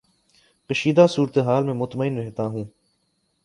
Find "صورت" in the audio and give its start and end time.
1.09-1.37